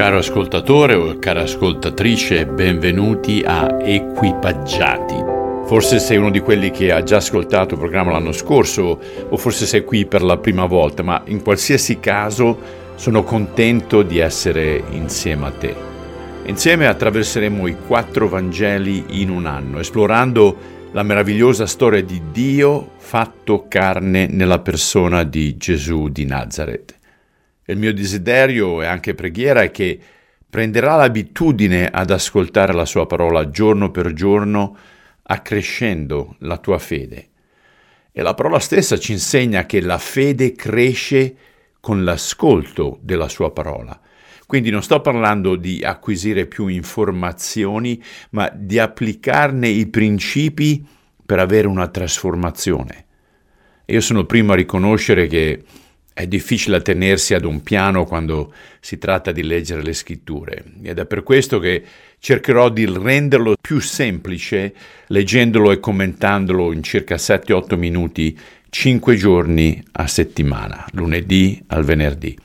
[0.00, 5.14] Caro ascoltatore o cara ascoltatrice, benvenuti a Equipaggiati.
[5.66, 9.66] Forse sei uno di quelli che ha già ascoltato il programma l'anno scorso o forse
[9.66, 12.58] sei qui per la prima volta, ma in qualsiasi caso
[12.94, 15.74] sono contento di essere insieme a te.
[16.46, 20.56] Insieme attraverseremo i quattro Vangeli in un anno, esplorando
[20.92, 26.99] la meravigliosa storia di Dio fatto carne nella persona di Gesù di Nazareth.
[27.70, 29.96] Il mio desiderio e anche preghiera è che
[30.50, 34.76] prenderà l'abitudine ad ascoltare la sua parola giorno per giorno,
[35.22, 37.28] accrescendo la tua fede.
[38.10, 41.36] E la parola stessa ci insegna che la fede cresce
[41.78, 43.98] con l'ascolto della sua parola.
[44.46, 50.84] Quindi non sto parlando di acquisire più informazioni, ma di applicarne i principi
[51.24, 53.04] per avere una trasformazione.
[53.86, 55.62] Io sono il primo a riconoscere che
[56.12, 61.06] è difficile attenersi ad un piano quando si tratta di leggere le scritture ed è
[61.06, 61.82] per questo che
[62.18, 64.74] cercherò di renderlo più semplice
[65.06, 72.36] leggendolo e commentandolo in circa 7-8 minuti 5 giorni a settimana, lunedì al venerdì.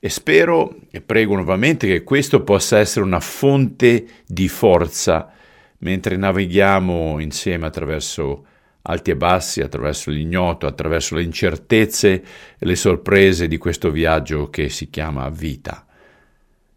[0.00, 5.32] E spero e prego nuovamente che questo possa essere una fonte di forza
[5.78, 8.44] mentre navighiamo insieme attraverso
[8.82, 12.10] alti e bassi, attraverso l'ignoto, attraverso le incertezze
[12.58, 15.86] e le sorprese di questo viaggio che si chiama vita.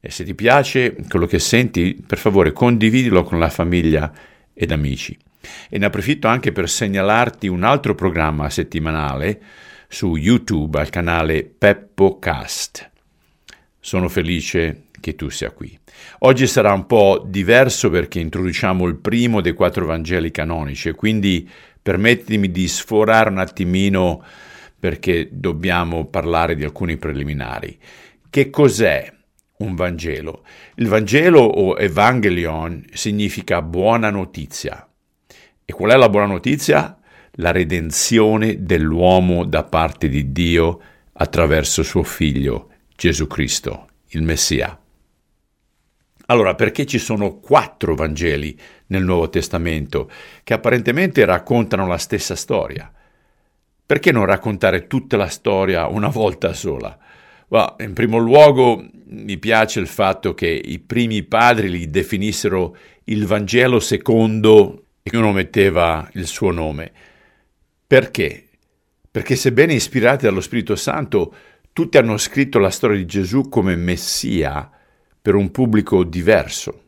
[0.00, 4.12] E se ti piace quello che senti, per favore condividilo con la famiglia
[4.54, 5.16] ed amici.
[5.68, 9.40] E ne approfitto anche per segnalarti un altro programma settimanale
[9.88, 12.90] su YouTube al canale Peppo Cast.
[13.80, 15.78] Sono felice che tu sia qui.
[16.20, 21.48] Oggi sarà un po' diverso perché introduciamo il primo dei quattro Vangeli canonici e quindi
[21.86, 24.20] permettimi di sforare un attimino
[24.76, 27.78] perché dobbiamo parlare di alcuni preliminari.
[28.28, 29.08] Che cos'è
[29.58, 30.44] un Vangelo?
[30.74, 34.84] Il Vangelo o Evangelion significa buona notizia.
[35.64, 36.98] E qual è la buona notizia?
[37.34, 40.80] La redenzione dell'uomo da parte di Dio
[41.12, 44.76] attraverso suo figlio Gesù Cristo, il Messia.
[46.26, 50.10] Allora, perché ci sono quattro Vangeli nel Nuovo Testamento
[50.42, 52.90] che apparentemente raccontano la stessa storia?
[53.86, 56.98] Perché non raccontare tutta la storia una volta sola?
[57.48, 63.24] Well, in primo luogo mi piace il fatto che i primi padri li definissero il
[63.24, 66.90] Vangelo secondo e uno metteva il suo nome.
[67.86, 68.48] Perché?
[69.08, 71.32] Perché sebbene ispirati dallo Spirito Santo,
[71.72, 74.68] tutti hanno scritto la storia di Gesù come Messia,
[75.26, 76.82] per un pubblico diverso.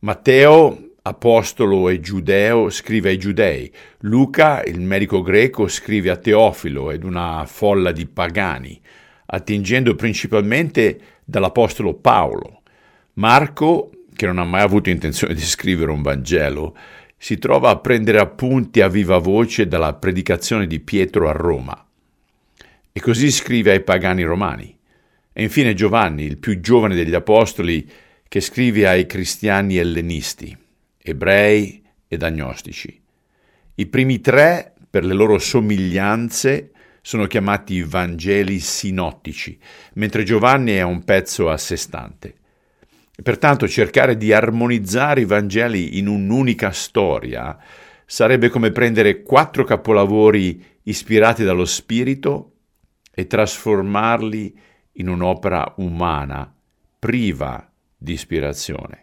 [0.00, 3.72] Matteo, apostolo e giudeo, scrive ai giudei.
[4.00, 8.78] Luca, il medico greco, scrive a Teofilo ed una folla di pagani,
[9.24, 12.60] attingendo principalmente dall'apostolo Paolo.
[13.14, 16.76] Marco, che non ha mai avuto intenzione di scrivere un Vangelo,
[17.16, 21.82] si trova a prendere appunti a viva voce dalla predicazione di Pietro a Roma.
[22.92, 24.76] E così scrive ai pagani romani.
[25.36, 27.90] E infine Giovanni, il più giovane degli apostoli,
[28.28, 30.56] che scrive ai cristiani ellenisti,
[30.96, 33.02] ebrei ed agnostici.
[33.74, 36.70] I primi tre, per le loro somiglianze,
[37.02, 39.58] sono chiamati Vangeli sinottici,
[39.94, 42.34] mentre Giovanni è un pezzo a sé stante.
[43.20, 47.58] Pertanto cercare di armonizzare i Vangeli in un'unica storia
[48.06, 52.52] sarebbe come prendere quattro capolavori ispirati dallo Spirito
[53.12, 54.73] e trasformarli in
[55.08, 56.52] un'opera umana
[56.98, 59.02] priva di ispirazione.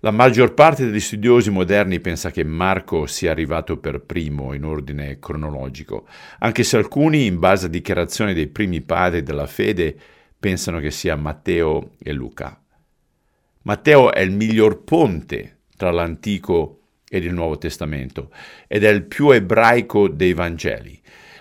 [0.00, 5.18] La maggior parte degli studiosi moderni pensa che Marco sia arrivato per primo in ordine
[5.18, 6.06] cronologico,
[6.38, 9.96] anche se alcuni, in base a dichiarazioni dei primi padri della fede,
[10.38, 12.62] pensano che sia Matteo e Luca.
[13.62, 18.30] Matteo è il miglior ponte tra l'Antico ed il Nuovo Testamento
[18.68, 21.00] ed è il più ebraico dei Vangeli.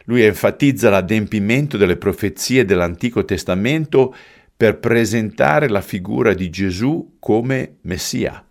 [0.09, 4.15] Lui enfatizza l'adempimento delle profezie dell'Antico Testamento
[4.55, 8.41] per presentare la figura di Gesù come Messia.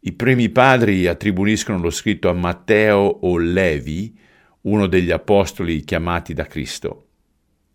[0.00, 4.16] I primi padri attribuiscono lo scritto a Matteo o Levi,
[4.62, 7.06] uno degli apostoli chiamati da Cristo.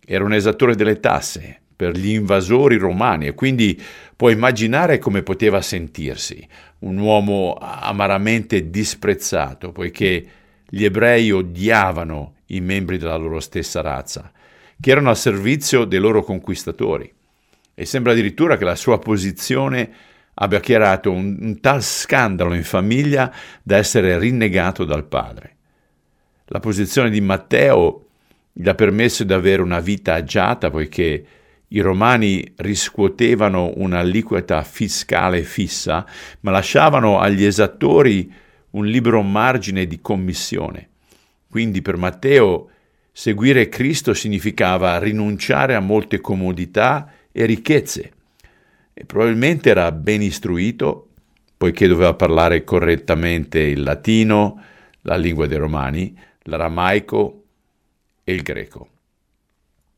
[0.06, 3.81] Era un esattore delle tasse per gli invasori romani e quindi
[4.15, 6.45] puoi immaginare come poteva sentirsi,
[6.80, 10.25] un uomo amaramente disprezzato, poiché
[10.69, 14.31] gli ebrei odiavano i membri della loro stessa razza,
[14.80, 17.12] che erano al servizio dei loro conquistatori.
[17.74, 19.92] E sembra addirittura che la sua posizione
[20.33, 25.56] abbia creato un, un tal scandalo in famiglia da essere rinnegato dal padre.
[26.45, 28.07] La posizione di Matteo
[28.51, 31.25] gli ha permesso di avere una vita agiata poiché
[31.69, 36.06] I romani riscuotevano un'aliquota fiscale fissa,
[36.42, 38.30] ma lasciavano agli esattori
[38.71, 40.90] un libero margine di commissione.
[41.51, 42.69] Quindi per Matteo
[43.12, 48.12] seguire Cristo significava rinunciare a molte comodità e ricchezze.
[48.94, 51.09] E probabilmente era ben istruito,
[51.57, 54.63] poiché doveva parlare correttamente il latino,
[55.01, 57.44] la lingua dei romani, l'aramaico
[58.24, 58.88] e il greco.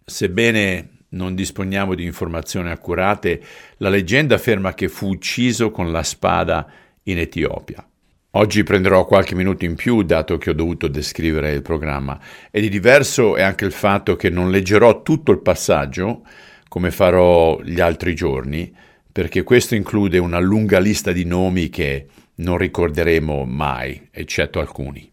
[0.03, 3.43] Sebbene non disponiamo di informazioni accurate,
[3.77, 6.67] la leggenda afferma che fu ucciso con la spada
[7.03, 7.87] in Etiopia.
[8.35, 12.19] Oggi prenderò qualche minuto in più, dato che ho dovuto descrivere il programma,
[12.49, 16.23] e di diverso è anche il fatto che non leggerò tutto il passaggio,
[16.67, 18.73] come farò gli altri giorni,
[19.11, 22.07] perché questo include una lunga lista di nomi che
[22.37, 25.07] non ricorderemo mai, eccetto alcuni.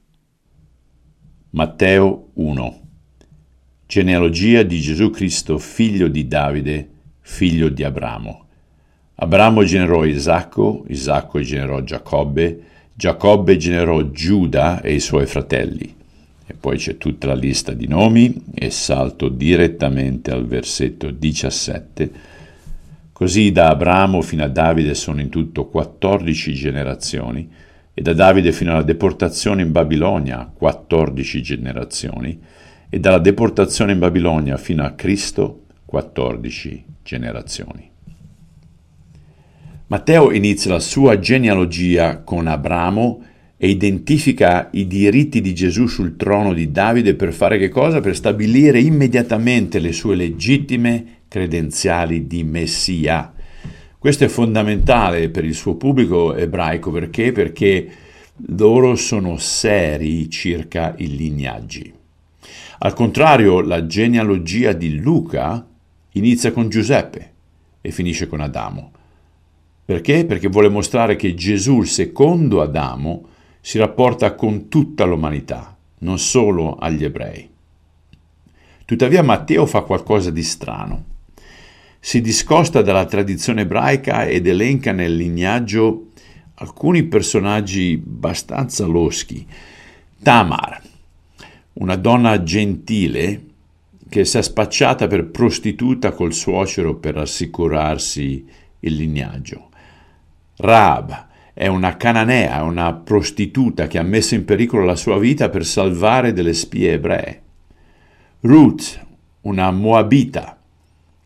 [1.51, 2.81] Matteo 1
[3.87, 6.89] Genealogia di Gesù Cristo, figlio di Davide,
[7.21, 8.47] figlio di Abramo.
[9.17, 12.65] Abramo generò Isacco, Isacco generò Giacobbe,
[13.01, 15.97] Giacobbe generò Giuda e i suoi fratelli.
[16.47, 22.11] E poi c'è tutta la lista di nomi e salto direttamente al versetto 17.
[23.11, 27.51] Così da Abramo fino a Davide sono in tutto 14 generazioni
[27.95, 32.39] e da Davide fino alla deportazione in Babilonia 14 generazioni
[32.91, 37.90] e dalla deportazione in Babilonia fino a Cristo 14 generazioni.
[39.91, 43.25] Matteo inizia la sua genealogia con Abramo
[43.57, 47.99] e identifica i diritti di Gesù sul trono di Davide per fare che cosa?
[47.99, 53.33] Per stabilire immediatamente le sue legittime credenziali di Messia.
[53.99, 57.33] Questo è fondamentale per il suo pubblico ebraico perché?
[57.33, 57.91] Perché
[58.57, 61.93] loro sono seri circa i lignaggi.
[62.79, 65.67] Al contrario, la genealogia di Luca
[66.13, 67.33] inizia con Giuseppe
[67.81, 68.93] e finisce con Adamo.
[69.91, 70.25] Perché?
[70.25, 73.27] Perché vuole mostrare che Gesù, il secondo Adamo,
[73.61, 77.51] si rapporta con tutta l'umanità, non solo agli ebrei.
[78.85, 81.05] Tuttavia Matteo fa qualcosa di strano.
[81.99, 86.11] Si discosta dalla tradizione ebraica ed elenca nel lignaggio
[86.55, 89.45] alcuni personaggi abbastanza loschi.
[90.23, 90.81] Tamar,
[91.73, 93.43] una donna gentile
[94.09, 98.47] che si è spacciata per prostituta col suocero per assicurarsi
[98.79, 99.70] il lignaggio.
[100.61, 105.65] Raab è una cananea, una prostituta che ha messo in pericolo la sua vita per
[105.65, 107.43] salvare delle spie ebree.
[108.41, 109.07] Ruth,
[109.43, 110.59] una moabita,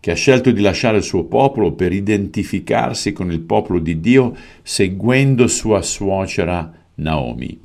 [0.00, 4.36] che ha scelto di lasciare il suo popolo per identificarsi con il popolo di Dio
[4.62, 7.60] seguendo sua suocera Naomi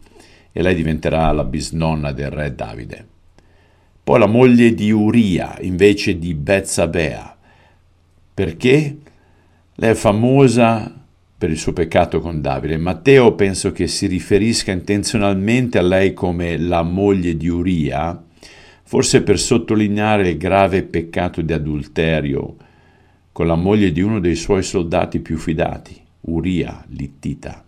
[0.51, 3.07] e lei diventerà la bisnonna del re Davide.
[4.03, 7.37] Poi la moglie di Uria invece di Bezzabea.
[8.33, 8.97] Perché?
[9.75, 10.98] Lei è famosa
[11.39, 12.75] per il suo peccato con Davide.
[12.75, 18.21] Matteo penso che si riferisca intenzionalmente a lei come la moglie di Uria,
[18.83, 22.57] forse per sottolineare il grave peccato di adulterio
[23.31, 27.63] con la moglie di uno dei suoi soldati più fidati, Uria, Littita.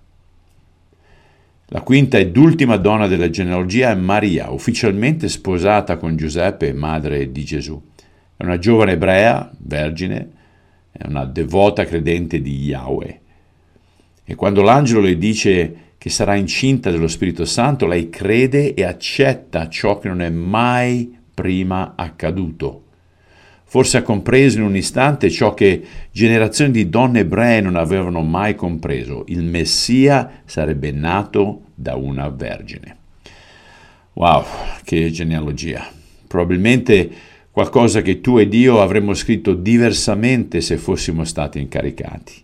[1.68, 7.46] La quinta ed ultima donna della genealogia è Maria, ufficialmente sposata con Giuseppe madre di
[7.46, 7.82] Gesù.
[8.36, 10.32] È una giovane ebrea, vergine,
[10.92, 13.21] è una devota credente di Yahweh.
[14.32, 19.68] E quando l'angelo le dice che sarà incinta dello Spirito Santo, lei crede e accetta
[19.68, 22.84] ciò che non è mai prima accaduto.
[23.66, 28.56] Forse ha compreso in un istante ciò che generazioni di donne ebree non avevano mai
[28.56, 29.26] compreso.
[29.28, 32.98] Il Messia sarebbe nato da una vergine.
[34.14, 34.46] Wow,
[34.86, 35.86] che genealogia.
[36.26, 37.12] Probabilmente
[37.52, 42.44] qualcosa che tu ed io avremmo scritto diversamente se fossimo stati incaricati.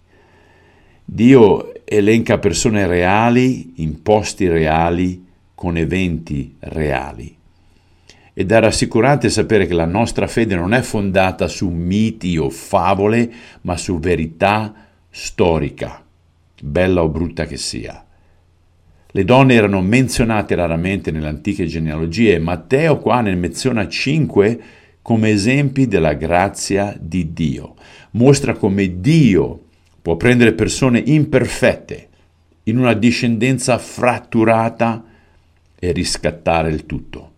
[1.10, 5.26] Dio elenca persone reali in posti reali
[5.56, 7.36] con eventi reali
[8.40, 13.32] ed è rassicurante sapere che la nostra fede non è fondata su miti o favole,
[13.62, 14.72] ma su verità
[15.10, 16.04] storica,
[16.62, 18.06] bella o brutta che sia.
[19.08, 24.60] Le donne erano menzionate raramente nelle antiche genealogie e Matteo qua ne menziona cinque
[25.02, 27.74] come esempi della grazia di Dio.
[28.12, 29.62] Mostra come Dio
[30.08, 32.08] può prendere persone imperfette
[32.64, 35.04] in una discendenza fratturata
[35.78, 37.32] e riscattare il tutto.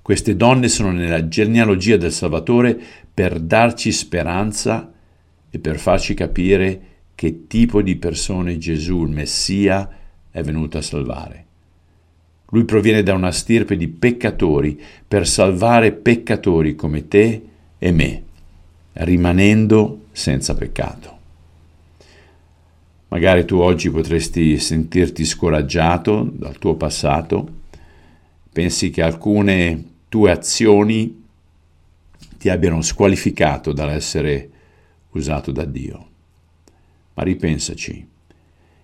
[0.00, 2.80] Queste donne sono nella genealogia del Salvatore
[3.12, 4.90] per darci speranza
[5.50, 6.80] e per farci capire
[7.14, 9.90] che tipo di persone Gesù, il Messia,
[10.30, 11.44] è venuto a salvare.
[12.48, 17.42] Lui proviene da una stirpe di peccatori per salvare peccatori come te
[17.76, 18.28] e me.
[18.92, 21.18] Rimanendo senza peccato.
[23.08, 27.58] Magari tu oggi potresti sentirti scoraggiato dal tuo passato,
[28.52, 31.24] pensi che alcune tue azioni
[32.38, 34.50] ti abbiano squalificato dall'essere
[35.10, 36.08] usato da Dio.
[37.14, 38.06] Ma ripensaci.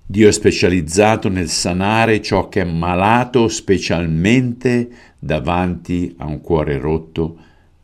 [0.08, 7.38] Dio è specializzato nel sanare ciò che è malato specialmente davanti a un cuore rotto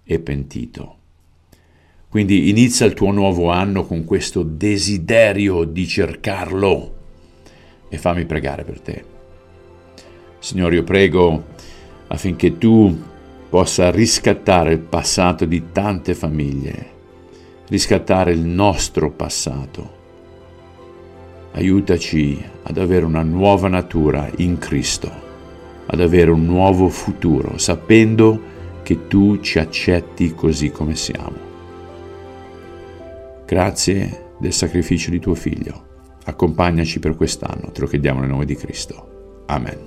[0.04, 0.96] e pentito.
[2.12, 6.94] Quindi inizia il tuo nuovo anno con questo desiderio di cercarlo
[7.88, 9.04] e fammi pregare per te.
[10.38, 11.44] Signore, io prego
[12.08, 12.94] affinché tu
[13.48, 16.86] possa riscattare il passato di tante famiglie,
[17.68, 19.90] riscattare il nostro passato.
[21.52, 25.10] Aiutaci ad avere una nuova natura in Cristo,
[25.86, 28.38] ad avere un nuovo futuro, sapendo
[28.82, 31.51] che tu ci accetti così come siamo.
[33.52, 36.14] Grazie del sacrificio di tuo Figlio.
[36.24, 39.44] Accompagnaci per quest'anno, te lo chiediamo nel nome di Cristo.
[39.44, 39.78] Amen.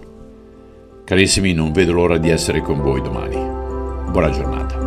[1.04, 3.38] Carissimi, non vedo l'ora di essere con voi domani.
[4.12, 4.85] Buona giornata.